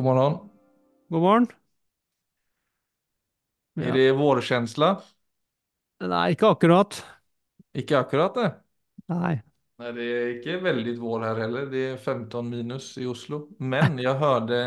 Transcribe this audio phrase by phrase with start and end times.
[0.00, 0.50] God morgon.
[1.08, 1.46] God morgen.
[3.74, 3.82] Ja.
[3.82, 5.02] Er det vårkjensla?
[6.00, 7.02] Nei, ikke akkurat.
[7.76, 8.46] Ikke akkurat det.
[9.12, 9.34] Nei.
[9.76, 11.68] Nei, det er ikke veldig vår her heller.
[11.68, 13.42] Det er 15 minus i Oslo.
[13.60, 14.64] Men jeg hørte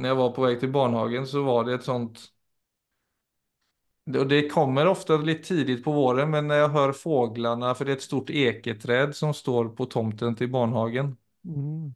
[0.00, 2.24] Når jeg var på vei til barnehagen, så var det et sånt
[4.16, 7.98] Og det kommer ofte litt tidlig på våren, men når jeg hører fuglene For det
[7.98, 11.18] er et stort eketre som står på tomten til barnehagen.
[11.44, 11.92] Mm.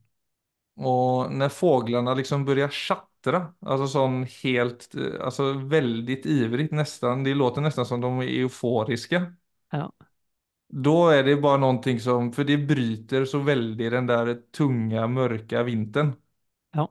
[0.77, 7.35] Och när fåglarna liksom börjar tjattra, alltså sån helt, altså alltså väldigt ivrigt nästan, det
[7.35, 9.33] låter nästan som de är euforiska.
[9.73, 9.91] Ja.
[10.69, 15.63] Då är det bara någonting som, för det bryter så väldigt den där tunga, mörka
[15.63, 16.13] vintern.
[16.73, 16.87] ja.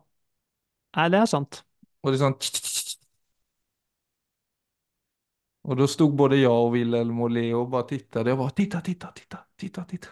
[0.97, 1.63] Nei, det er sant.
[2.01, 2.43] Och det är sånt
[5.61, 8.29] Och då stod både jag och Wilhelm och Leo och bara tittade.
[8.29, 10.07] Jag bara titta, titta, titta, titta, titta.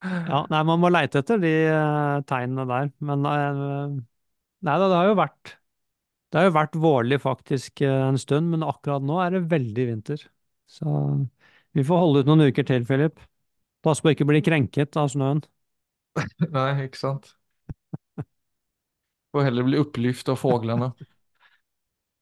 [0.00, 2.90] Ja, nei, man må leite etter de eh, tegnene der.
[3.04, 3.96] Men eh,
[4.66, 5.54] nei da, det har jo vært
[6.30, 9.86] Det har jo vært vårlig faktisk eh, en stund, men akkurat nå er det veldig
[9.92, 10.24] vinter.
[10.70, 10.94] Så
[11.76, 13.20] vi får holde ut noen uker til, Philip.
[13.84, 15.42] Pass på å ikke bli krenket av snøen.
[16.54, 17.34] Nei, ikke sant.
[19.32, 20.92] Får heller bli upplyft av fåglarna.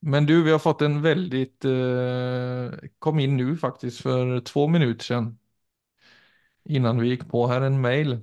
[0.00, 5.04] Men du, vi har fått en väldigt, eh, kom in nu faktiskt för två minuter
[5.04, 5.38] sedan.
[6.68, 8.18] Innan vi gick på här en mail.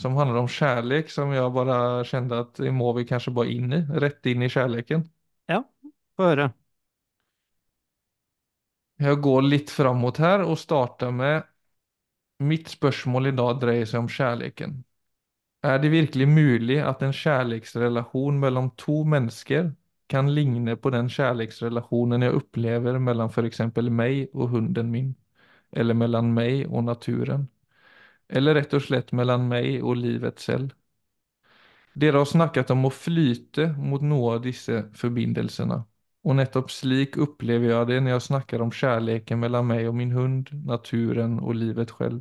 [0.00, 3.72] Som handlade om kärlek som jag bara kände att det må vi kanske bara in
[3.72, 5.10] i, rätt in i kärleken.
[5.46, 5.64] Ja,
[6.16, 6.52] få höra.
[8.96, 11.42] Jag går litt framåt här och startar med
[12.38, 14.72] Mitt spørsmål i dag dreier seg om kjærligheten.
[15.64, 19.70] Er det virkelig mulig at en kjærlighetsrelasjon mellom to mennesker
[20.12, 23.62] kan ligne på den kjærlighetsrelasjonen jeg opplever mellom f.eks.
[23.88, 25.14] meg og hunden min,
[25.72, 27.48] eller mellom meg og naturen,
[28.28, 30.72] eller rett og slett mellom meg og livet selv?
[31.96, 35.78] Dere har snakket om å flyte mot noe av disse forbindelsene,
[36.26, 40.12] og nettopp slik opplever jeg det når jeg snakker om kjærligheten mellom meg og min
[40.12, 42.20] hund, naturen og livet selv.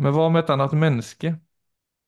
[0.00, 1.34] Men hva med et annet menneske?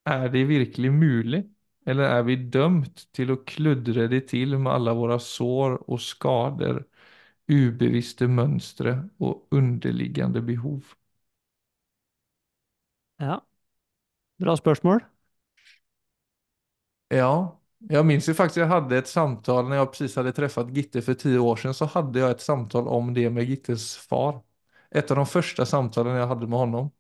[0.09, 1.43] Er det virkelig mulig?
[1.87, 6.83] Eller er vi dømt til å kludre det til med alle våre sår og skader,
[7.51, 10.95] ubevisste mønstre og underliggende behov?
[13.23, 13.41] Ja.
[14.43, 15.03] Bra spørsmål.
[17.13, 17.59] Ja,
[17.91, 21.19] jeg minns jo faktisk jeg hadde et samtale når jeg precis hadde truffet Gitte for
[21.19, 24.41] ti år siden, så hadde jeg et samtale om det med Gittes far.
[24.91, 26.91] Et av de første samtalen jeg hadde med honom.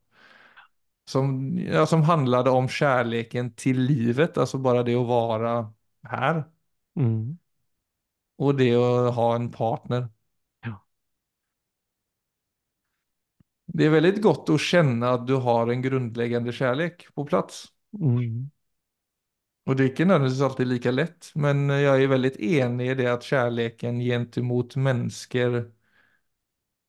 [1.09, 5.55] Som, ja, som handlade om kjærligheten til livet, altså bare det å være
[6.13, 6.45] her.
[6.99, 7.39] Mm.
[8.45, 10.09] Og det å ha en partner.
[13.73, 17.65] Det er veldig godt å kjenne at du har en grunnleggende kjærlighet på plass.
[17.97, 18.51] Mm.
[19.63, 23.07] Og det er ikke nødvendigvis alltid like lett, men jeg er veldig enig i det
[23.13, 25.63] at kjærligheten gentemot mennesker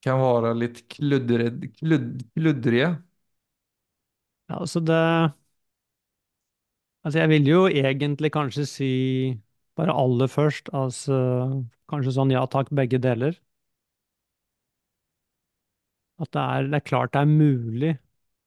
[0.03, 2.89] kan være litt kluddred, kludd, kluddriga.
[4.49, 4.99] Ja, altså det
[7.03, 8.91] Altså, jeg vil jo egentlig kanskje si
[9.75, 11.17] bare aller først, altså
[11.91, 13.35] kanskje sånn ja takk, begge deler.
[16.21, 17.93] At det er, det er klart det er mulig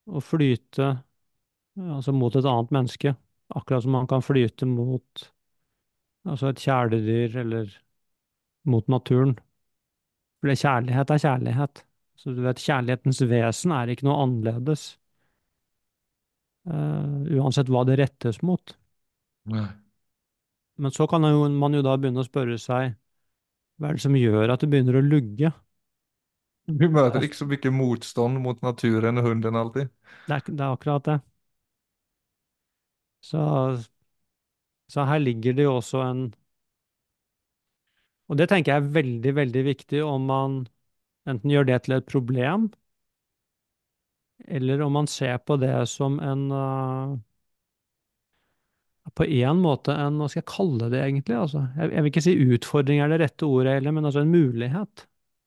[0.06, 0.92] å flyte
[1.76, 3.12] altså mot et annet menneske,
[3.58, 5.26] akkurat som man kan flyte mot
[6.26, 7.74] altså et kjæledyr eller
[8.66, 9.36] mot naturen.
[10.40, 11.82] For det kjærlighet er kjærlighet.
[12.16, 14.86] Så du vet, kjærlighetens vesen er ikke noe annerledes.
[16.66, 18.74] Uh, uansett hva det rettes mot.
[20.82, 22.96] Men så kan jo, man jo da begynne å spørre seg
[23.76, 25.52] hva er det som gjør at det begynner å lugge?
[26.80, 29.90] Vi møter ikke så mye motstånd mot naturen og hunden alltid.
[30.26, 31.18] Det er, det er akkurat det.
[33.20, 33.38] Så,
[34.88, 36.34] så her ligger det jo også en
[38.30, 40.56] Og det tenker jeg er veldig, veldig viktig om man
[41.32, 42.68] enten gjør det til et problem,
[44.48, 47.16] eller om man ser på det som en uh,
[49.14, 51.36] På en måte en Hva skal jeg kalle det, egentlig?
[51.38, 54.34] Altså, jeg, jeg vil ikke si utfordring er det rette ordet heller, men altså en
[54.34, 55.06] mulighet.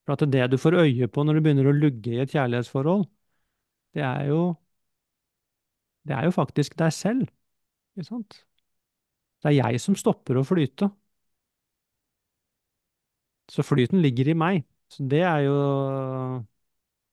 [0.09, 3.05] For at det du får øye på når du begynner å lugge i et kjærlighetsforhold,
[3.95, 4.41] det er jo
[6.07, 7.27] Det er jo faktisk deg selv,
[7.97, 8.39] ikke sant?
[9.43, 10.89] Det er jeg som stopper å flyte.
[13.51, 14.63] Så flyten ligger i meg.
[14.93, 15.55] Så det er jo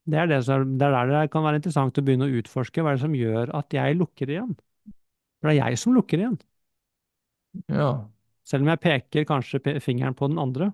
[0.06, 2.37] Det er, det, som, er- det er der det kan være interessant å begynne å
[2.40, 4.52] utforske hva er det som gjør at jeg lukker igjen.
[5.40, 6.38] For det er jeg som lukker igjen.
[7.69, 8.08] Ja,
[8.46, 10.70] Selv om jeg peker kanskje fingeren på den andre.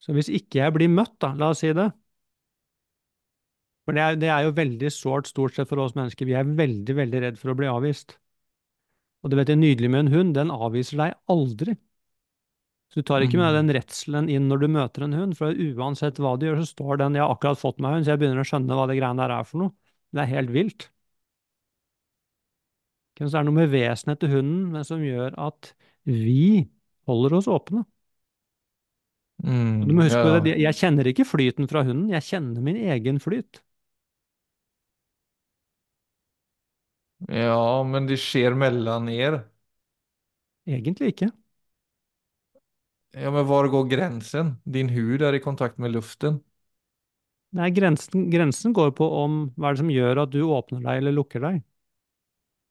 [0.00, 1.90] Så hvis ikke jeg blir møtt, da, la oss si det,
[3.86, 6.28] For det er, det er jo veldig sårt stort sett for oss mennesker.
[6.28, 8.14] Vi er veldig, veldig redd for å bli avvist.
[9.24, 11.74] Og du vet, det nydelige med en hund, den avviser deg aldri.
[12.90, 13.66] Så du tar ikke med deg Mm.
[13.66, 16.98] den redselen inn når du møter en hund, for uansett hva du gjør, så står
[16.98, 19.22] den 'jeg har akkurat fått meg hund', så jeg begynner å skjønne hva det greiene
[19.22, 19.72] der er for noe.
[20.12, 20.88] Det er helt vilt.
[23.18, 25.74] Så det er noe med vesenet til hunden men som gjør at
[26.06, 26.68] vi
[27.06, 27.84] holder oss åpne.
[29.80, 30.08] Og du må Mm.
[30.08, 33.62] huske på det, jeg kjenner ikke flyten fra hunden, jeg kjenner min egen flyt.
[37.28, 39.40] ja, men det skjer mellom er.
[40.66, 41.30] Egentlig ikke.
[43.14, 44.50] Ja, men hvor går grensen?
[44.76, 46.40] Din hud er i kontakt med luften.
[47.58, 51.00] Nei, grensen, grensen går på om hva er det som gjør at du åpner deg
[51.02, 51.62] eller lukker deg.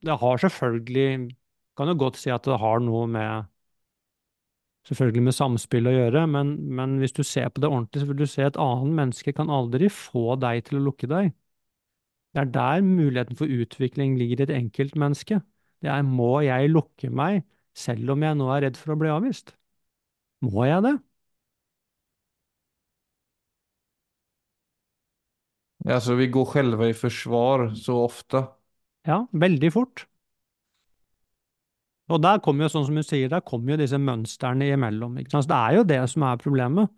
[0.08, 1.30] Det har selvfølgelig,
[1.78, 3.48] kan jo godt si at det har noe med
[4.88, 8.22] selvfølgelig med samspill å gjøre, men, men hvis du ser på det ordentlig, så vil
[8.22, 11.32] du se at et annet menneske kan aldri få deg til å lukke deg.
[12.34, 15.42] Det er der muligheten for utvikling ligger i et enkeltmenneske.
[15.82, 17.44] Det er må jeg lukke meg
[17.78, 19.56] selv om jeg nå er redd for å bli avvist?
[20.46, 20.96] Må jeg det?
[25.86, 28.44] Alltså vi går selve i forsvar så ofte.
[29.08, 30.06] Ja, veldig fort.
[32.10, 35.20] Og der kommer jo, sånn som hun sier, der kommer jo disse mønstrene imellom.
[35.22, 35.50] Ikke sant?
[35.52, 36.90] Det er jo det som er problemet.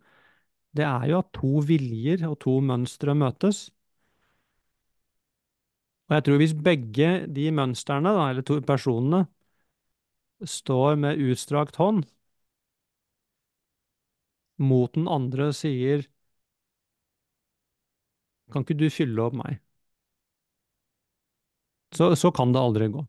[0.76, 3.66] Det er jo at to viljer og to mønstre møtes.
[6.08, 9.26] Og jeg tror hvis begge de mønstrene, eller to personene,
[10.48, 12.06] står med utstrakt hånd
[14.58, 16.08] mot den andre og sier
[18.52, 19.62] Kan ikke du fylle opp meg?
[21.96, 23.06] Så, så kan det aldri gå.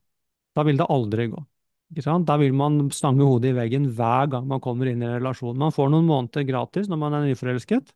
[0.55, 1.43] Da vil det aldri gå.
[1.93, 5.59] Da vil man stange hodet i veggen hver gang man kommer inn i en relasjon.
[5.61, 7.93] Man får noen måneder gratis når man er nyforelsket,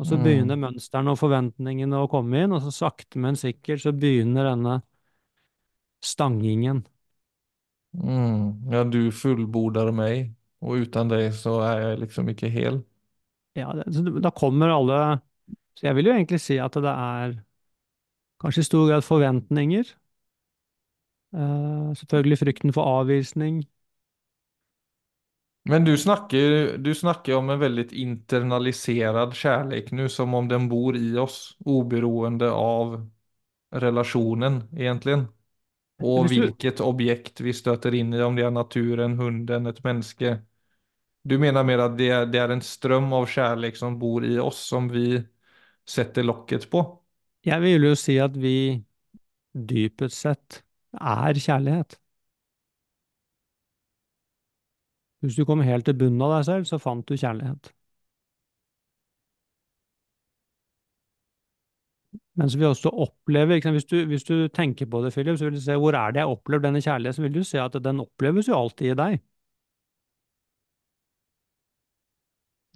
[0.00, 0.60] og så begynner Mm.
[0.60, 4.80] mønstrene og forventningene å komme inn, og så sakte, men sikkert så begynner denne
[6.00, 6.86] stangingen.
[7.92, 8.70] Mm.
[8.72, 10.30] Ja, du fullborder meg,
[10.60, 12.82] og uten deg så er jeg liksom ikke hel.
[13.56, 15.20] Ja, det, da kommer alle
[15.78, 17.36] Så jeg vil jo egentlig si at det er
[18.42, 19.90] kanskje i stor grad forventninger.
[21.36, 23.64] Eh, selvfølgelig frykten for avvisning.
[25.68, 30.96] Men du snakker, du snakker om en veldig internalisert kjærlighet nå, som om den bor
[30.96, 33.00] i oss, oberoende av
[33.74, 35.24] relasjonen egentlig.
[36.06, 40.36] Og hvilket objekt vi støter inn i, om det er naturen, hunden, et menneske.
[41.26, 44.60] Du mener mer at det, det er en strøm av kjærlighet som bor i oss,
[44.70, 45.16] som vi
[45.86, 46.84] setter lokket på?
[47.46, 48.82] jeg vil jo si at vi
[49.54, 50.62] dypest sett
[51.00, 51.98] er kjærlighet.
[55.20, 57.70] Hvis du kom helt til bunnen av deg selv, så fant du kjærlighet.
[62.40, 63.76] Mens vi også opplever, ikke sant?
[63.78, 66.20] Hvis, du, hvis du tenker på det, Philip, så vil du se hvor er det
[66.22, 69.18] jeg opplever denne kjærligheten, så vil du se at den oppleves jo alltid i deg.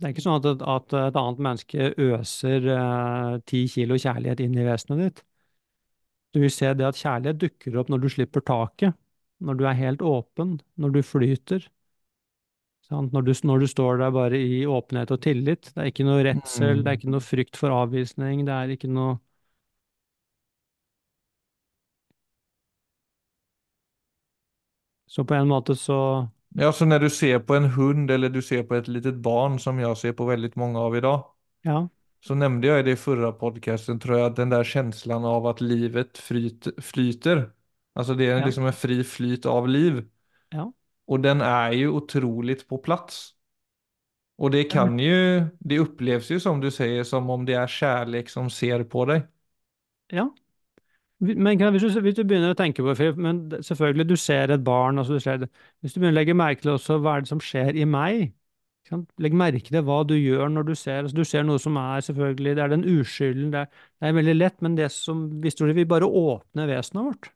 [0.01, 4.57] Det er ikke sånn at, at et annet menneske øser eh, ti kilo kjærlighet inn
[4.57, 5.23] i vesenet ditt.
[6.35, 8.97] Du vil se det at kjærlighet dukker opp når du slipper taket,
[9.41, 11.67] når du er helt åpen, når du flyter.
[12.91, 15.69] Når du, når du står der bare i åpenhet og tillit.
[15.71, 18.91] Det er ikke noe redsel, det er ikke noe frykt for avvisning, det er ikke
[18.91, 19.15] noe
[25.07, 26.29] Så på en måte så
[26.59, 29.59] Ja, så når du ser på en hund eller du ser på et litet barn
[29.59, 31.23] som jeg ser på veldig mange av i dag,
[31.65, 31.89] Ja,
[32.21, 35.47] så nämnde jag i det i förra podcasten, tror jag, att den där känslan av
[35.47, 37.51] att livet flyt, flyter.
[37.93, 40.09] Alltså det är ja, liksom en fri flyt av liv.
[40.53, 40.73] ja.
[41.07, 43.35] Och den är ju otroligt på plats.
[44.37, 48.29] Och det kan ju, det upplevs ju som du säger, som om det är kärlek
[48.29, 49.23] som ser på dig.
[50.13, 50.35] ja.
[51.19, 54.17] Men kan- hvis du, hvis du begynner å tenke på det, Philip, men selvfølgelig, du
[54.17, 55.49] ser et barn, altså du ser.
[55.81, 58.33] Hvis du begynner å legge merke til også hva er det som skjer i meg?
[59.23, 62.03] Legg merke til hva du gjør når du ser, altså du ser noe som er
[62.07, 63.69] selvfølgelig, det er den uskylden, det er,
[64.01, 67.31] det er veldig lett, men det som, hvis du vil bare åpne vesenet vårt.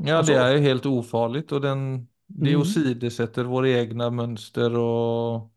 [0.00, 1.80] Ja, Altså, det er jo helt ofarligt og den,
[2.26, 2.64] det mm.
[2.64, 5.50] sidesetter våre egne mønster og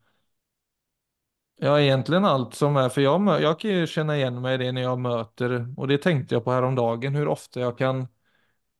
[1.63, 4.57] Ja, egentlig alt som er For jeg, jeg jag kan ju känna igen mig i
[4.57, 7.75] det når jeg møter Og det tenkte jeg på her om dagen, hvor ofte jeg
[7.77, 8.07] kan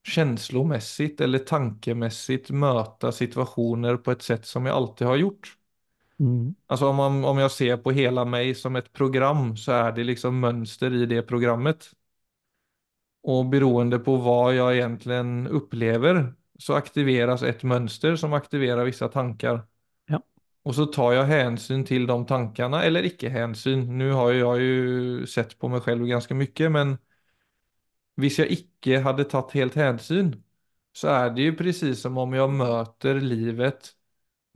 [0.04, 5.58] känslomässigt eller tankemässigt möta situationer på ett sätt som jag alltid har gjort.
[6.20, 6.56] Mm.
[6.68, 10.04] Alltså om, man, om jag ser på hela mig som ett program så är det
[10.04, 11.92] liksom mönster i det programmet.
[13.24, 19.62] Och beroende på vad jag egentligen upplever så aktiveras ett mönster som aktiverar vissa tankar.
[20.08, 20.22] Ja.
[20.64, 23.98] Och så tar jag hänsyn till de tankarna eller icke hänsyn.
[23.98, 26.98] Nu har jeg jag ju sett på mig själv ganska mycket, men
[28.22, 30.34] hvis jeg ikke hadde tatt helt hensyn,
[30.93, 33.93] så er det jo precis som om jeg møter livet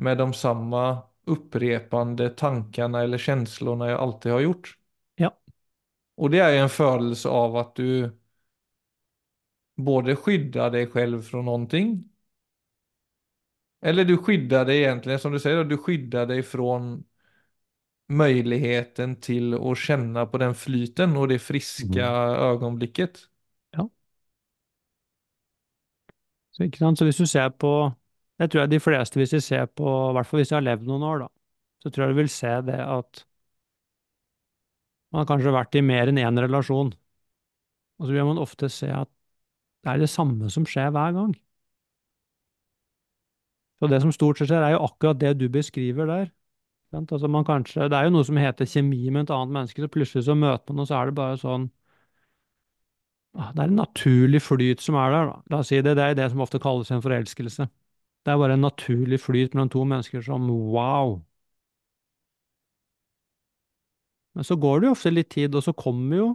[0.08, 0.84] med de samme
[1.28, 4.74] upprepande tankene eller känslorna jeg alltid har gjort.
[5.18, 5.32] Ja.
[6.18, 7.90] Og det er jo en følelse av at du
[9.88, 11.96] både skyddar deg selv fra någonting
[13.82, 16.78] eller du skyddar deg egentlig, som du sier, du skyddar deg fra
[18.22, 22.48] möjligheten til å kjenne på den flyten og det friske Mhm.
[22.52, 23.24] ögonblicket.
[23.74, 23.90] Ja.
[26.58, 26.98] Så, ikke sant?
[26.98, 27.72] Så hvis du ser på
[28.42, 30.66] Jeg tror jeg de fleste, hvis de ser på, i hvert fall hvis de har
[30.66, 31.28] levd noen år, da,
[31.82, 33.24] så tror jeg du vil se det at
[35.10, 36.92] man har kanskje vært i mer enn én relasjon,
[37.98, 39.10] og så vil man ofte se at
[39.82, 41.34] det er det samme som skjer hver gang.
[43.82, 46.30] Så det som stort sett skjer, er jo akkurat det du beskriver der.
[46.94, 50.28] Altså kanskje, det er jo noe som heter kjemi med et annet menneske, så plutselig
[50.30, 51.70] så møter man, og så er det bare sånn
[53.38, 55.42] Det er en naturlig flyt som er der, da.
[55.54, 57.68] La oss si det, det er det som ofte kalles en forelskelse.
[58.26, 61.20] Det er bare en naturlig flyt mellom to mennesker som wow.
[64.34, 66.28] Men så går det jo ofte litt tid, og så kommer jo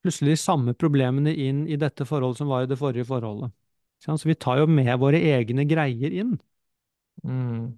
[0.00, 3.52] plutselig de samme problemene inn i dette forholdet som var i det forrige forholdet.
[4.00, 6.38] Så vi tar jo med våre egne greier inn.
[7.24, 7.68] Mm.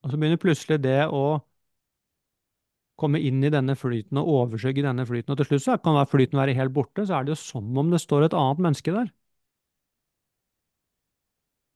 [0.00, 1.42] Og så begynner plutselig det å
[3.00, 5.32] komme inn i denne flyten og overskygge denne flyten.
[5.34, 7.92] Og til slutt så kan flyten være helt borte, så er det jo som om
[7.92, 9.10] det står et annet menneske der.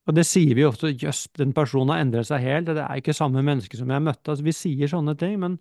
[0.09, 2.99] Og det sier vi jo ofte, jøss, den personen har endret seg helt, det er
[2.99, 4.33] ikke samme menneske som jeg møtte.
[4.33, 5.59] Altså, vi sier sånne ting, men,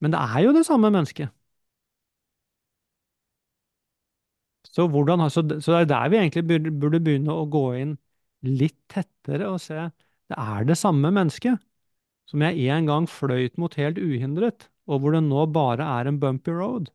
[0.00, 1.32] men det er jo det samme mennesket.
[4.72, 6.44] Så, hvordan, så, så det er der vi egentlig
[6.80, 7.96] burde, begynne å gå inn
[8.46, 9.76] litt tettere og se
[10.32, 11.60] det er det samme mennesket
[12.30, 16.20] som jeg en gang fløyt mot helt uhindret, og hvor det nå bare er en
[16.22, 16.90] bumpy road.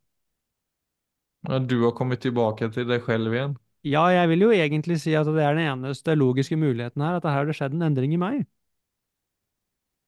[1.70, 3.58] Du har kommet tilbake til deg selv igjen?
[3.92, 7.26] Ja, jeg vil jo egentlig si at det er den eneste logiske muligheten her, at
[7.30, 8.44] her har det skjedd en endring i meg.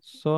[0.03, 0.33] Så,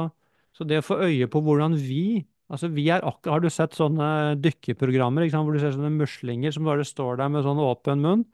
[0.55, 3.75] så det å få øye på hvordan vi Altså, vi er akkurat Har du sett
[3.77, 4.07] sånne
[4.43, 8.01] dykkeprogrammer ikke sant, hvor du ser sånne muslinger som bare står der med sånn åpen
[8.03, 8.25] munn,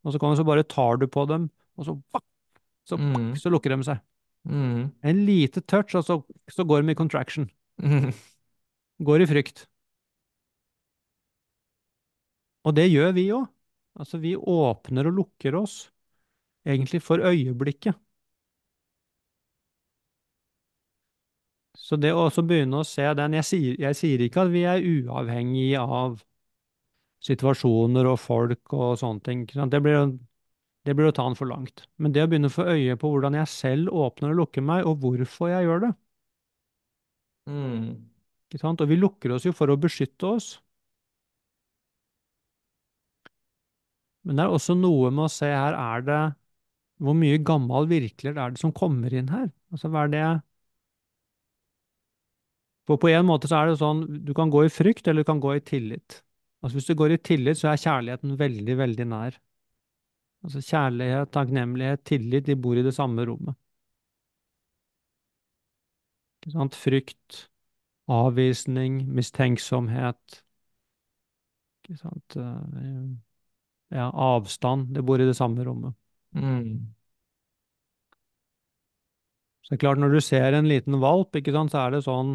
[0.00, 1.96] og så, kan, så bare tar du på dem, og så
[2.88, 3.34] så, så, Mm.
[3.36, 4.00] så lukker de seg.
[4.46, 4.92] Mm.
[5.02, 6.20] En lite touch, og så,
[6.52, 7.48] så går de i contraction.
[7.82, 8.12] Mm.
[9.06, 9.66] Går i frykt.
[12.66, 13.46] Og det gjør vi òg.
[13.96, 15.86] Altså, vi åpner og lukker oss,
[16.68, 17.96] egentlig for øyeblikket.
[21.76, 24.64] Så det å også begynne å se den jeg sier, jeg sier ikke at vi
[24.66, 26.18] er uavhengig av
[27.26, 29.44] situasjoner og folk og sånne ting.
[29.46, 30.16] Det blir,
[30.86, 31.86] det blir å ta den for langt.
[31.98, 34.86] Men det å begynne å få øye på hvordan jeg selv åpner og lukker meg,
[34.86, 35.94] og hvorfor jeg gjør det.
[37.46, 37.90] Mm.
[38.50, 38.82] ikke sant?
[38.82, 40.48] Og vi lukker oss jo for å beskytte oss.
[44.26, 46.22] Men det er også noe med å se her, er det
[47.02, 49.50] Hvor mye gammel virkelighet er det som kommer inn her?
[49.70, 50.24] Altså, hva er det
[52.86, 55.28] For på en måte så er det sånn, du kan gå i frykt, eller du
[55.30, 56.20] kan gå i tillit.
[56.62, 59.38] Altså hvis du går i tillit, så er kjærligheten veldig, veldig nær.
[60.46, 63.56] Altså kjærlighet, takknemlighet, tillit, de bor i det samme rommet.
[66.40, 66.76] Ikke sant?
[66.78, 67.38] Frykt,
[68.06, 70.42] avvisning, mistenksomhet,
[71.84, 72.36] ikke sant?
[72.36, 73.06] Eh,
[73.94, 75.94] Ja, avstand, det bor i det samme rommet.
[76.34, 76.94] Mm.
[79.62, 82.02] Så det er klart, når du ser en liten valp, ikke sant, så er det
[82.06, 82.32] sånn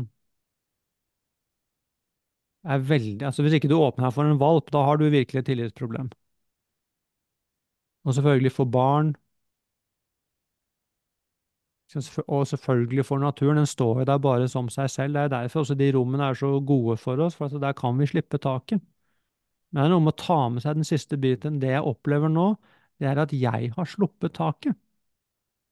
[2.75, 5.41] er veldig, altså Hvis ikke du åpner her for en valp, da har du virkelig
[5.43, 6.11] et tillitsproblem.
[8.05, 9.15] Og selvfølgelig for barn,
[12.27, 13.57] og selvfølgelig for naturen.
[13.57, 15.13] Den står jo der bare som seg selv.
[15.13, 18.07] Det er derfor også de rommene er så gode for oss, for der kan vi
[18.07, 18.81] slippe taket.
[19.71, 21.59] Men det er noe med å ta med seg den siste biten.
[21.59, 22.53] Det jeg opplever nå,
[22.99, 24.77] det er at jeg har sluppet taket.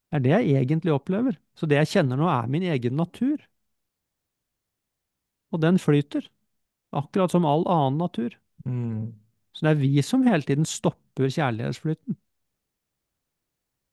[0.09, 1.37] Det er det jeg egentlig opplever.
[1.55, 3.37] Så det jeg kjenner nå, er min egen natur.
[5.53, 6.27] Og den flyter.
[6.95, 8.35] Akkurat som all annen natur.
[8.65, 9.13] Mm.
[9.59, 12.15] Så det er vi som hele tiden stopper kjærlighetsflyten.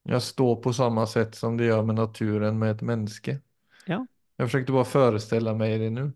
[0.06, 3.40] Jeg står på samme sett som det gjør med naturen med et menneske.
[3.90, 4.04] Ja.
[4.38, 6.06] forsøkte bare å forestille meg det nå.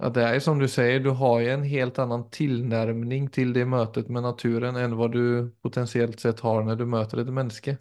[0.00, 3.66] At det er som du sier, du har jo en helt annen tilnærming til det
[3.68, 7.76] møtet med naturen enn hva du potensielt sett har når du møter et menneske.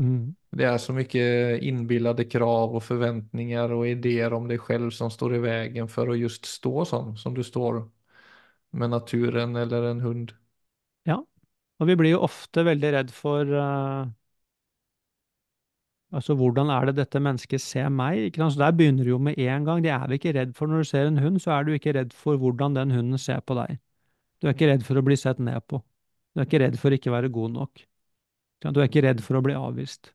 [0.00, 0.32] Mm.
[0.56, 5.36] Det er så mye inbillade krav og forventninger og idéer om deg selv som står
[5.36, 7.84] i veien for å just stå som, som du står
[8.72, 10.32] med naturen eller en hund.
[11.08, 11.20] Ja.
[11.80, 14.10] Og vi blir jo ofte veldig redd for uh,
[16.12, 18.18] Altså, hvordan er det dette mennesket ser meg?
[18.26, 18.52] Ikke sant?
[18.52, 19.80] Så der begynner det jo med en gang.
[19.80, 21.94] Det er vi ikke redd for når du ser en hund, så er du ikke
[21.96, 23.78] redd for hvordan den hunden ser på deg.
[24.42, 25.80] Du er ikke redd for å bli sett ned på.
[26.34, 27.84] Du er ikke redd for å ikke være god nok.
[28.62, 30.12] Du er ikke redd for å bli avvist.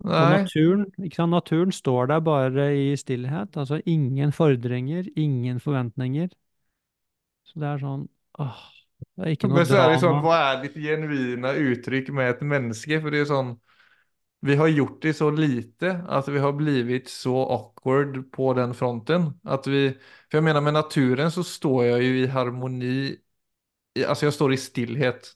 [0.00, 0.86] Naturen?
[1.28, 3.56] Naturen står der bare i stillhet.
[3.60, 6.32] Altså ingen fordringer, ingen forventninger.
[7.48, 8.06] Så det er sånn
[8.40, 8.60] åh,
[9.16, 12.34] det er ikke noe men så er det sånn, hva er ditt genuine uttrykk med
[12.34, 13.00] et menneske?
[13.00, 13.54] For det er sånn,
[14.46, 19.40] vi har gjort det så lite att vi har blivit så awkward på den fronten.
[19.44, 19.90] At vi,
[20.30, 22.94] for jeg mener, med naturen så står jeg jo i harmoni,
[24.06, 25.34] alltså jeg står i stillhet.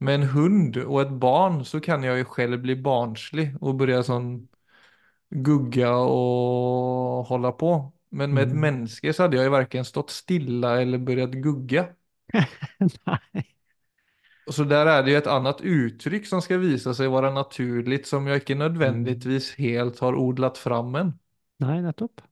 [0.00, 4.04] Med en hund og et barn så kan jeg jo selv bli barnslig og begynne
[4.06, 4.28] sånn
[5.46, 7.72] gugga og hålla på.
[8.14, 11.86] Men med ett menneske så hade jag ju varken stått stilla eller börjat gugga.
[13.06, 13.44] Nei.
[14.50, 18.02] Så der er det jo et annet uttrykk som skal vise seg å være naturlig,
[18.06, 21.12] som jeg ikke nødvendigvis helt har odlet fram en.
[21.64, 22.22] Nei, nettopp.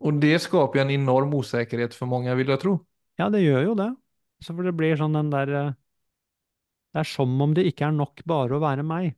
[0.00, 2.74] Og det skaper en enorm usikkerhet for mange, vil jeg tro.
[3.20, 3.90] Ja, det gjør jo det.
[4.44, 5.72] Så for det blir sånn den der eh,
[6.90, 9.14] Det er som om det ikke er nok bare å være meg.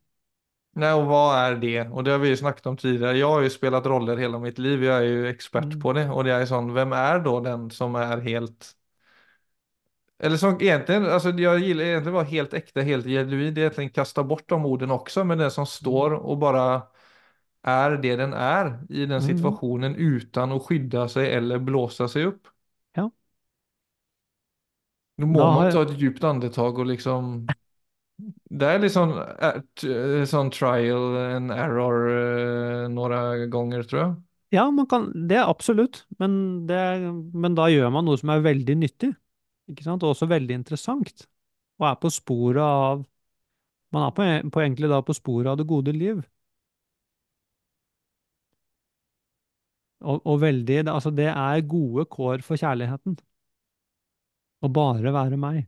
[0.75, 1.89] Nej, och vad är det?
[1.89, 3.19] Och det har vi ju snackat om tidigare.
[3.19, 4.85] Jag har ju spelat roller hela mitt liv.
[4.85, 5.81] Jag är ju expert Mm.
[5.81, 6.11] på det.
[6.11, 8.73] Och det är sån, vem är då den som är helt...
[10.19, 13.55] Eller som egentligen, alltså jag gillar egentligen vara helt äkta, helt genuin.
[13.55, 15.25] Det är egentligen kasta bort de orden också.
[15.25, 16.83] Men den som står och bara
[17.63, 19.95] är det den är i den Mm.
[19.97, 22.49] utan att skydda sig eller blåsa sig upp.
[22.95, 23.11] Ja.
[25.17, 25.55] Då må ja.
[25.55, 27.47] man ta ett djupt andetag och liksom
[28.53, 29.15] Det er litt sånn,
[29.81, 34.13] t- eh, trial and error eh, ganger, gånger tror jeg.
[34.53, 36.79] Ja, kan, det er absolutt, men, det,
[37.33, 39.15] men da gjør man noe som er veldig nyttig,
[39.73, 41.25] ikke sant, og også veldig interessant,
[41.81, 43.07] og er på sporet av,
[43.97, 46.21] man er på, på egentlig da på sporet av det gode liv,
[50.03, 53.17] og, og veldig, altså det er gode kår for kjærligheten,
[54.63, 55.63] å bare være meg.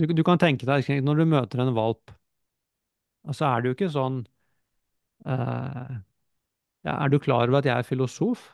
[0.00, 2.12] Du, du kan tenke deg, når du møter en valp,
[3.26, 4.20] altså er det jo ikke sånn,
[5.26, 5.92] uh,
[6.86, 8.50] ja, er du klar over at jeg er filosof?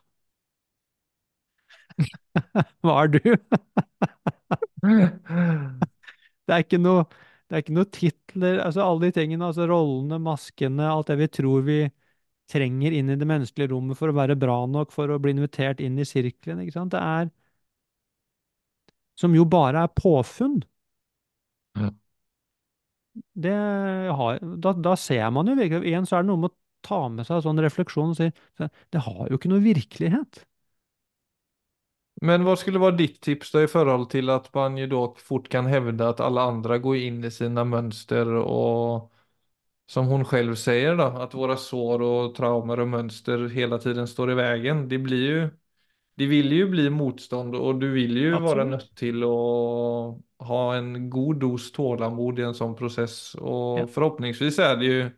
[2.83, 3.21] Hva er du?
[6.49, 7.05] Det er ikke noe,
[7.49, 11.29] det er ikke noe titler, altså alle de tingene, altså rollene, maskene, alt det vi
[11.39, 11.79] tror vi
[12.53, 15.83] trenger inn i det menneskelige rommet for å være bra nok, for å bli invitert
[15.85, 16.95] inn i sirkelen, ikke sant?
[16.97, 17.31] Det er,
[19.19, 20.61] som jo bare er påfunn.
[21.79, 21.91] Ja.
[23.35, 23.55] Det
[24.19, 27.01] har, da, da ser man jo virkelig, igjen så er det noe med å ta
[27.11, 28.29] med seg sånn refleksjon og si,
[28.95, 30.43] det har jo ikke noe virkelighet.
[32.29, 35.47] Men hva skulle være ditt tips da i forhold til at man jo da fort
[35.53, 39.13] kan hevde at alle andre går inn i sine mønster og
[39.89, 44.35] som hun selv sier, da, at våre sår og traumer og mønster hele tiden står
[44.35, 44.85] i veien.
[44.91, 45.47] Det blir jo
[46.19, 48.49] det vil jo bli motstånd og du vil jo Absolutt.
[48.51, 53.35] være nødt til att ha en god dos tålamod i en sånn prosess.
[53.41, 53.87] Og Ja.
[53.89, 55.11] förhoppningsvis er det ju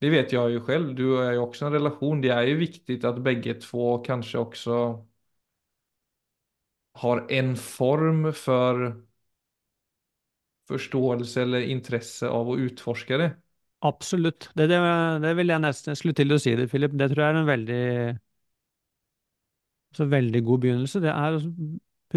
[0.00, 2.20] det vet jag ju själv, du er jo også en relation.
[2.22, 4.78] Det er jo viktig at begge två kanskje også
[6.92, 9.02] har en form for
[10.70, 13.30] forståelse eller interesse av å utforske det.
[13.84, 14.48] Absolutt.
[14.56, 14.78] Det, det,
[15.24, 16.94] det vil jeg nesten jeg skulle til å si det, Philip.
[16.96, 17.80] Det tror jeg er en veldig,
[19.96, 21.00] så veldig god begynnelse.
[21.00, 21.38] Det er,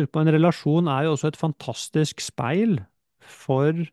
[0.02, 2.80] husk på, en relasjon er jo også et fantastisk speil
[3.22, 3.86] for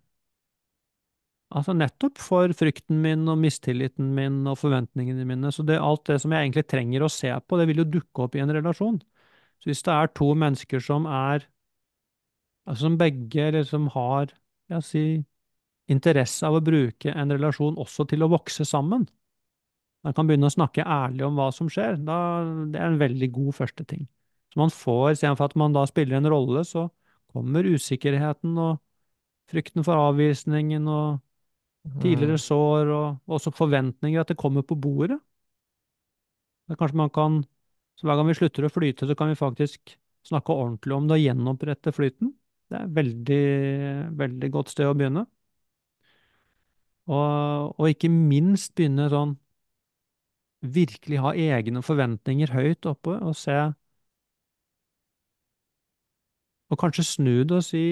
[1.54, 5.52] Altså nettopp for frykten min og mistilliten min og forventningene mine.
[5.54, 8.24] Så det, alt det som jeg egentlig trenger å se på, det vil jo dukke
[8.24, 8.96] opp i en relasjon.
[9.62, 11.46] Så hvis det er to mennesker som er
[12.64, 14.30] Altså som begge liksom har,
[14.72, 15.18] la oss si,
[15.92, 19.04] interesse av å bruke en relasjon også til å vokse sammen,
[20.04, 22.16] man kan begynne å snakke ærlig om hva som skjer, da,
[22.72, 24.06] det er en veldig god første ting.
[24.54, 26.86] Så man får, istedenfor at man da spiller en rolle, så
[27.34, 28.78] kommer usikkerheten og
[29.50, 31.18] frykten for avvisningen og
[32.00, 32.44] tidligere Mm.
[32.46, 35.18] sår og også forventninger at det kommer på bordet.
[36.68, 37.44] Da kanskje man kan,
[37.96, 41.18] så hver gang vi slutter å flyte, så kan vi faktisk snakke ordentlig om det
[41.18, 42.32] og gjenopprette flyten.
[42.70, 43.42] Det er et veldig,
[44.16, 45.26] veldig godt sted å begynne.
[47.06, 49.34] Og, og ikke minst begynne sånn
[50.64, 53.56] virkelig ha egne forventninger høyt oppe og se
[56.74, 57.84] Og kanskje snu det og si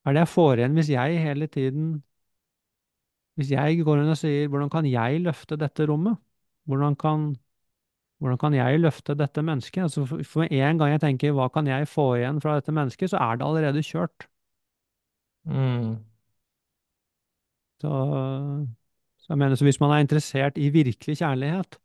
[0.00, 1.92] Hva er det jeg får igjen hvis jeg hele tiden
[3.38, 6.18] Hvis jeg går inn og sier hvordan kan jeg løfte dette rommet?
[6.68, 7.22] Hvordan kan,
[8.20, 9.86] hvordan kan jeg løfte dette mennesket?
[9.86, 13.22] Altså for, en gang jeg tenker hva kan jeg få igjen fra dette mennesket, så
[13.22, 14.26] er det allerede kjørt.
[15.48, 15.96] Mm.
[17.80, 17.92] Så,
[19.24, 21.80] så jeg mener, så hvis man er interessert i virkelig kjærlighet,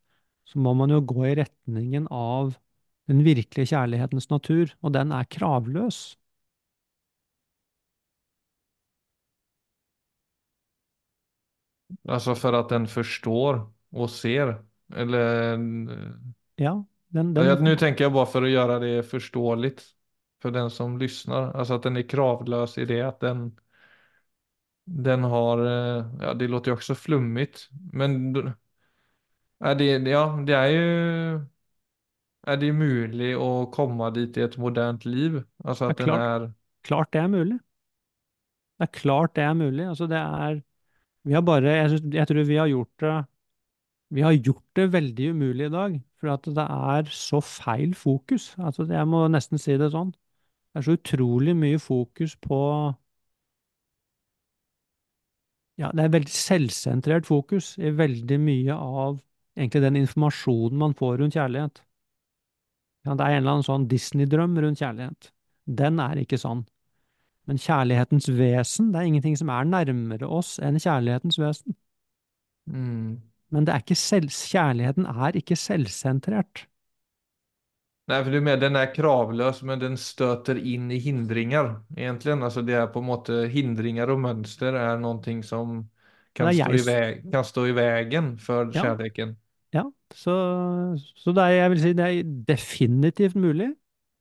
[0.46, 2.52] så må man jo gå i retningen av
[3.12, 6.04] den virkelige kjærlighetens natur, og den er kravløs.
[12.10, 13.60] Altså for at den forstår
[13.94, 14.54] og ser.
[14.96, 15.58] Eller,
[16.58, 19.74] Ja, den, den Ja, Nå tenker jeg bare for å gjøre det forståelig
[20.44, 23.48] for den som lytter, altså at den er kravløs i det at den,
[24.86, 27.60] den har, eh, ja det låter jo også flummete,
[27.94, 28.34] Men
[29.60, 31.46] ja, det, ja, det er ju,
[32.48, 35.44] är det mulig å komme dit i et modernt liv?
[35.64, 36.54] Alltså er att den klart, är,
[36.84, 37.60] klart det er mulig.
[38.80, 39.86] Det er klart det er mulig.
[39.88, 40.62] Altså, det er
[41.26, 43.26] Vi har bare Jeg, synes- jeg tror vi har gjort det
[44.12, 48.56] Vi har gjort det veldig umulig i dag, for at det er så feil fokus.
[48.60, 50.12] Altså, jeg må nesten si det sånn.
[50.12, 52.96] Det er så utrolig mye fokus på
[55.78, 59.18] Ja, det er veldig selvsentrert fokus i veldig mye av
[59.58, 61.82] egentlig den informasjonen man får rundt kjærlighet.
[63.06, 65.30] Ja, det er en eller annen sånn Disney-drøm rundt kjærlighet.
[65.82, 66.66] Den er ikke sann.
[67.50, 71.78] Men kjærlighetens vesen, det er ingenting som er nærmere oss enn kjærlighetens vesen.
[72.68, 73.22] mm.
[73.56, 76.68] Men det er ikke selv, kjærligheten er ikke selvsentrert.
[78.08, 82.36] Nei, for du mener med, den er kravløs, men den støter inn i hindringer, egentlig.
[82.46, 85.80] Altså det er på en måte hindringer og mønster er noe som
[86.38, 87.00] kan er stå i, vei,
[87.34, 88.82] kan stå i veien for Ja.
[88.82, 89.36] kärleken.
[90.16, 90.34] Så,
[91.20, 93.72] så det er, jeg vil si det er definitivt mulig.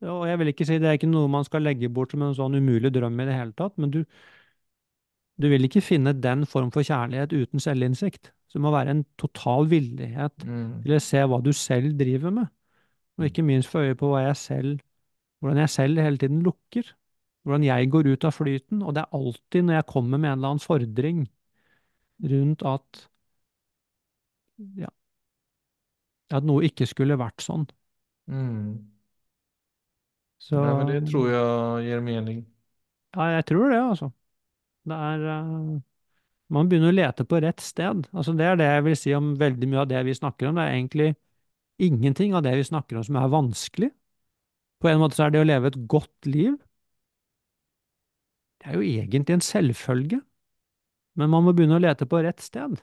[0.05, 2.35] Og jeg vil ikke si det er ikke noe man skal legge bort som en
[2.37, 4.03] sånn umulig drøm i det hele tatt, men du,
[5.43, 8.31] du vil ikke finne den form for kjærlighet uten selvinnsikt.
[8.49, 10.83] Så det må være en total villighet Mm.
[10.85, 12.47] til å se hva du selv driver med,
[13.19, 14.81] og ikke minst få øye på jeg selv,
[15.41, 16.95] hvordan jeg selv hele tiden lukker,
[17.45, 20.39] hvordan jeg går ut av flyten, og det er alltid når jeg kommer med en
[20.39, 21.29] eller annen fordring
[22.23, 23.09] rundt at
[24.77, 24.89] ja,
[26.35, 27.67] at noe ikke skulle vært sånn.
[28.31, 28.83] Mm.
[30.45, 32.45] Så Nej, men det tror jeg gir mening.
[33.17, 34.11] ja, jeg tror det, altså.
[34.85, 35.81] Det er uh,
[36.53, 38.05] Man begynner å lete på rett sted.
[38.13, 40.59] Altså, det er det jeg vil si om veldig mye av det vi snakker om.
[40.59, 41.15] Det er egentlig
[41.81, 43.91] ingenting av det vi snakker om som er vanskelig.
[44.83, 46.59] På en måte så er det å leve et godt liv
[48.61, 50.19] Det er jo egentlig en selvfølge,
[51.21, 52.79] men man må begynne å lete på rett sted.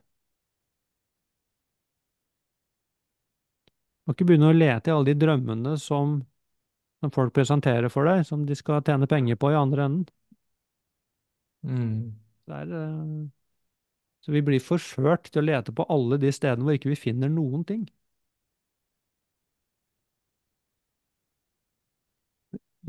[4.06, 6.18] Må ikke begynne å lete i alle de drømmene som,
[7.02, 10.10] som folk presenterer for deg, som de skal tjene penger på i andre enden.
[11.62, 12.12] Mm.
[12.50, 13.28] Det er, eh,
[14.26, 17.30] så vi blir forført til å lete på alle de stedene hvor ikke vi finner
[17.30, 17.86] noen ting.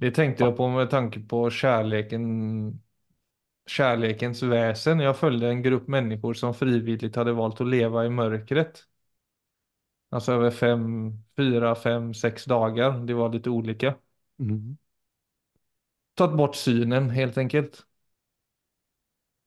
[0.02, 2.24] Det tenkte jeg på med tanke på kjærligheten
[3.70, 5.00] kjærlighetens vesen.
[5.00, 8.82] Jeg följde en gruppe mennesker som frivillig hadde valgt å leve i mörkret.
[10.12, 12.98] Alltså över fem, fyra, fem, sex dagar.
[13.06, 13.94] Det var lite olika.
[14.40, 14.76] Mm.
[16.14, 17.86] Tagit bort synen helt enkelt.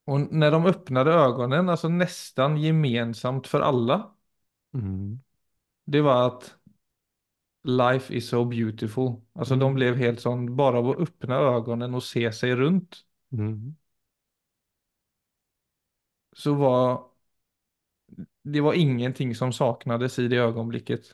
[0.06, 4.12] Och när de öppnade ögonen, alltså nästan gemensamt för alla,
[4.73, 5.19] Mm.
[5.86, 6.56] det var att
[7.63, 9.21] life is so beautiful.
[9.34, 9.75] Alltså de Mm.
[9.75, 13.75] blev helt sån, bara av att öppna ögonen och se sig runt, Mhm.
[16.34, 17.10] så var
[18.44, 21.13] det var ingenting som saknades i det øyeblikket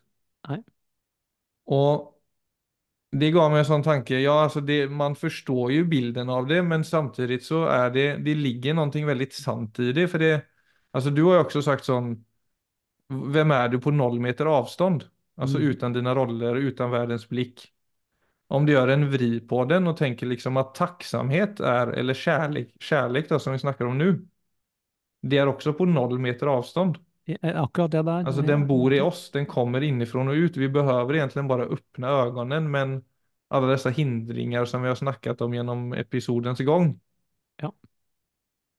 [0.49, 0.63] og
[1.65, 2.17] Och
[3.11, 6.61] det gav meg en sånn tanke, ja altså det, man forstår jo bilden av det,
[6.63, 10.41] men samtidig så er det, det ligger noe veldig sant i det, For det,
[10.93, 12.25] Altså, du har jo også sagt sånn
[13.11, 15.03] Hvem er du på noll meter avstånd?
[15.37, 15.71] Altså Mm.
[15.71, 17.65] uten dina roller, uten verdens blikk.
[18.49, 22.73] Om du gjør en vri på den og tenker liksom at tacksamhet er eller kjærlighet,
[22.79, 24.27] kjærlighet som vi snakker om nu,
[25.21, 26.97] det er også på noll meter avstånd.
[27.27, 28.25] Eh, Akkurat det der.
[28.25, 30.57] Altså, den bor i oss, den kommer innenfra og ut.
[30.57, 32.97] Vi behøver egentlig bare åpne øynene, men
[33.51, 36.93] alle disse hindringer som vi har snakket om gjennom episodens gang,
[37.61, 37.71] Ja.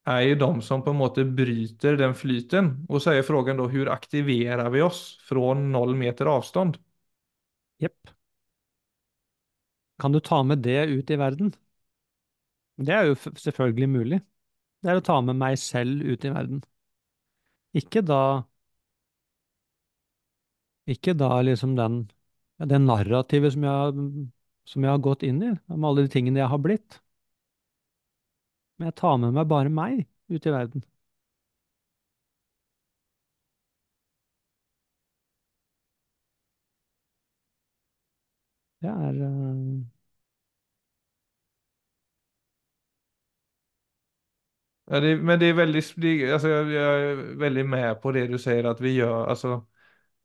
[0.06, 2.72] er jo de som på en måte bryter den flyten.
[2.88, 6.78] Og så er frågan da hvordan aktiverer vi oss fra noll meter avstånd?
[7.82, 8.10] Jepp.
[9.98, 11.52] Kan du ta med det ut i verden?
[12.76, 14.20] Det er jo selvfølgelig mulig.
[14.82, 16.62] Det er å ta med meg selv ut i verden.
[17.80, 18.20] Ikke da
[20.92, 21.96] Ikke da liksom den
[22.72, 24.04] det narrativet som jeg,
[24.72, 27.00] som jeg har gått inn i, med alle de tingene jeg har blitt.
[28.78, 30.02] Men jeg tar med meg bare meg
[30.36, 30.84] ut i verden.
[38.82, 39.14] Det er
[44.92, 48.26] Ja, det, men det är väldigt, det, alltså jag, jag är väldigt med på det
[48.26, 49.26] du säger att vi gör.
[49.26, 49.66] Alltså,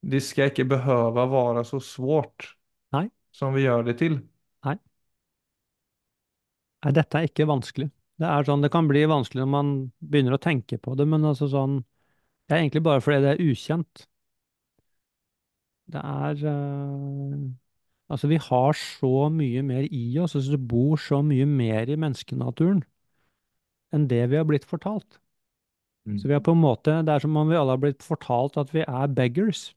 [0.01, 2.57] det ska inte behöva vara så svårt
[2.91, 4.19] Nei, som vi gör det till.
[4.65, 4.77] nei.
[6.85, 7.89] Nei, dette er ikke vanskelig.
[8.17, 11.25] Det er sånn, det kan bli vanskelig når man begynner å tenke på det, men
[11.25, 11.83] altså sånn
[12.47, 14.05] Det er egentlig bare fordi det er ukjent.
[15.91, 17.47] Det er eh,
[18.09, 21.97] Altså, vi har så mye mer i oss, altså det bor så mye mer i
[21.99, 22.83] menneskenaturen
[23.93, 25.19] enn det vi har blitt fortalt.
[26.17, 28.57] Så vi har på en måte Det er som om vi alle har blitt fortalt
[28.57, 29.69] at vi er beggars.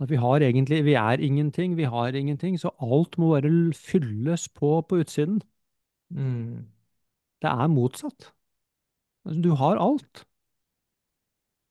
[0.00, 4.48] At vi har egentlig Vi er ingenting, vi har ingenting, så alt må bare fylles
[4.48, 5.42] på på utsiden.
[6.10, 6.66] Mm.
[7.42, 8.32] Det er motsatt.
[9.24, 10.24] Altså, du har alt.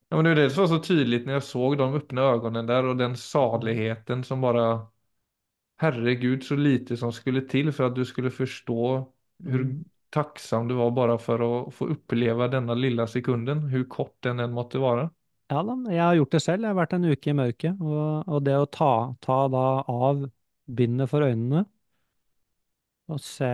[0.09, 2.61] Ja, men det var det som var så tydelig når jeg så de åpne øynene
[2.67, 4.67] der, og den saligheten som bare
[5.81, 8.73] Herregud, så lite som skulle til for at du skulle forstå
[9.37, 9.83] hvor Mm.
[10.13, 14.51] Tacksam du var bara för att få uppleva denna lilla sekunden, hur kort den än
[14.53, 15.09] måtte vara.
[15.51, 16.63] Ja da, jeg har gjort det selv.
[16.65, 17.81] Jeg har vært en uke i mørket.
[17.83, 18.89] Og, og det å ta,
[19.21, 20.23] ta da av
[20.79, 21.65] bindet for øynene
[23.07, 23.45] og se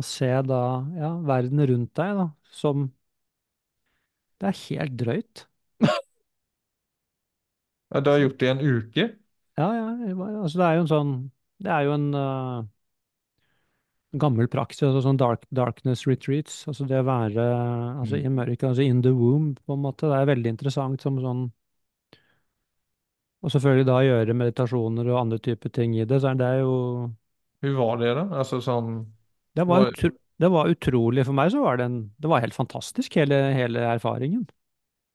[0.00, 0.58] Og se da,
[0.98, 2.26] ja, verden rundt deg, da,
[2.62, 2.88] som
[4.40, 5.46] Det er helt drøyt.
[7.90, 9.08] Ja, du har gjort det i en uke.
[9.58, 9.86] Ja, ja,
[10.42, 11.10] altså det er jo en sånn
[11.60, 12.60] Det er jo en eh,
[14.18, 16.64] gammel praksis, altså sånn dark, darkness retreats.
[16.68, 17.44] Altså det å være
[18.02, 18.24] altså Mm.
[18.26, 20.08] i mørket, altså in the womb, på en måte.
[20.10, 21.50] Det er veldig interessant som sånn
[23.42, 26.74] Og selvfølgelig da gjøre meditasjoner og andre typer ting i det, så er det jo
[27.60, 28.24] Hvor var det da?
[28.42, 28.90] Altså sånn
[29.54, 31.24] Det var, utro, det var utrolig.
[31.26, 34.46] For meg så var det en Det var helt fantastisk, hele, hele erfaringen.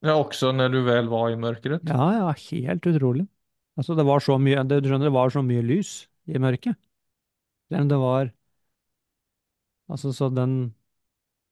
[0.06, 1.88] Ja, også når du vel var i mørket?
[1.90, 3.28] Ja, ja, helt utrolig.
[3.78, 6.76] Altså, det var så mye Du skjønner, det var så mye lys i mørket.
[7.70, 8.32] Det var
[9.90, 10.74] Altså, så den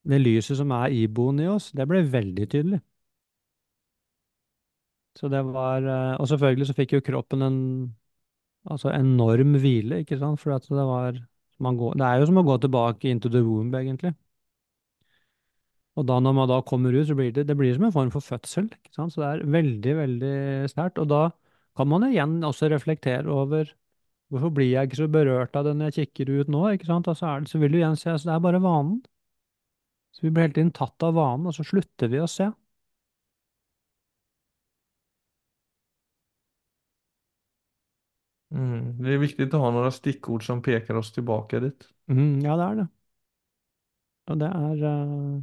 [0.04, 2.80] Det lyset som er iboende i oss, det ble veldig tydelig.
[5.16, 7.60] Så det var eh, Og selvfølgelig så fikk jo kroppen en
[8.64, 11.18] altså enorm hvile, ikke sant, for det var
[11.60, 14.14] går, Det er jo som å gå tilbake into the womb, egentlig.
[15.94, 18.10] Og da når man da kommer ut, så blir det, det blir som en form
[18.14, 20.34] for fødsel, ikke sant, så det er veldig, veldig
[20.72, 20.98] sterkt.
[21.02, 21.22] Og da
[21.78, 23.70] kan man igjen også reflektere over
[24.32, 27.08] hvorfor blir jeg ikke så berørt av det når jeg kikker ut nå, ikke sant,
[27.10, 28.98] Altså så, det, så vil du igjen se, altså det er bare vanen.
[30.14, 32.50] Så vi blir hele tiden tatt av vanen, og så slutter vi å se.
[38.54, 38.94] Mm.
[39.02, 41.88] Det er viktig å ha noen stikkord som peker oss tilbake dit.
[42.12, 42.86] Mm, ja, det er det.
[44.32, 45.42] Og det er uh...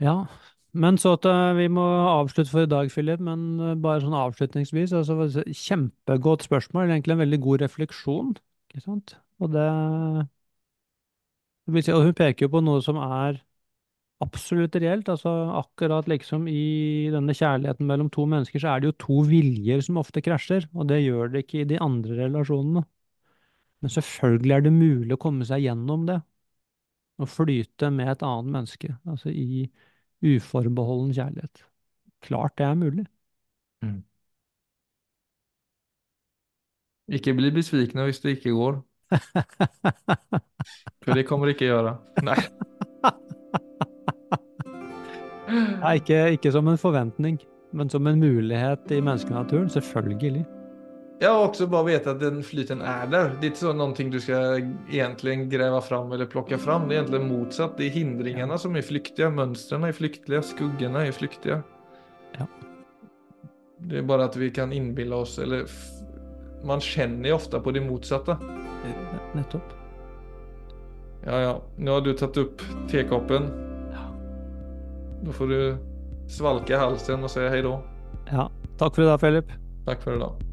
[0.00, 0.28] Ja.
[0.76, 4.16] Men så at eh, vi må avslutte for i dag, Philip, men eh, bare sånn
[4.16, 4.92] avslutningsvis.
[4.92, 8.34] altså Kjempegodt spørsmål, egentlig en veldig god refleksjon,
[8.68, 9.16] ikke sant?
[9.40, 9.68] Og det
[11.68, 13.40] Og hun peker jo på noe som er
[14.24, 15.08] absolutt reelt.
[15.08, 19.82] altså Akkurat liksom i denne kjærligheten mellom to mennesker, så er det jo to viljer
[19.84, 22.84] som ofte krasjer, og det gjør det ikke i de andre relasjonene.
[23.80, 26.18] Men selvfølgelig er det mulig å komme seg gjennom det,
[27.18, 29.68] og flyte med et annet menneske, altså i
[30.22, 31.64] uforbeholden kjærlighet.
[32.22, 33.06] Klart det er mulig.
[37.08, 38.82] Ikke bli besvikna hvis det ikke går.
[41.04, 41.96] For det kommer det ikke gjøre.
[42.22, 42.36] Nei.
[45.48, 47.40] Nei, ikke, ikke som en forventning,
[47.72, 50.44] men som en mulighet i menneskenaturen, selvfølgelig.
[51.18, 53.32] Ja, og også bare vite at den flyten er der.
[53.40, 56.86] Det er ikke sånn noe du skal egentlig grave fram eller plukke fram.
[56.86, 57.74] Det er egentlig motsatt.
[57.78, 59.30] Det er hindringene som er flyktige.
[59.34, 60.44] Mønstrene er flyktige.
[60.46, 61.58] Skuggene er flyktige.
[62.38, 62.46] Ja.
[63.90, 65.70] Det er bare at vi kan innbille oss Eller
[66.66, 68.38] man kjenner ofte på det motsatte.
[69.34, 69.74] Nettopp.
[71.26, 71.54] Ja, ja.
[71.76, 73.50] Nå har du tatt opp tekoppen.
[73.90, 74.06] Ja.
[75.26, 75.60] Da får du
[76.30, 77.78] svalke halsen og si hei da.
[78.30, 78.50] Ja.
[78.78, 79.56] Takk for i dag, Philip.
[79.88, 80.47] Takk for i dag.